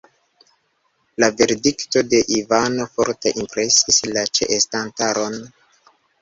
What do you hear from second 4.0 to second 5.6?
la ĉeestantaron.